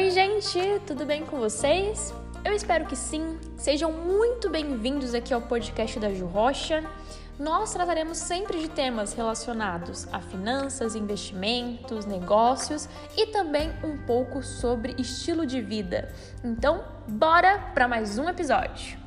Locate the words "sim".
2.96-3.38